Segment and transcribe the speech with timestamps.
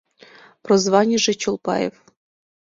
[0.63, 1.95] Прозванийже— Чолпаев.